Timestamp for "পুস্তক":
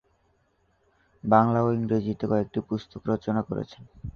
2.67-3.01